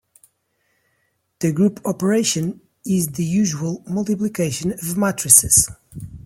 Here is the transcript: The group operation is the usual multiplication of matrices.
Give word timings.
The 1.41 1.51
group 1.51 1.79
operation 1.85 2.61
is 2.83 3.07
the 3.09 3.23
usual 3.23 3.83
multiplication 3.85 4.71
of 4.71 4.97
matrices. 4.97 5.69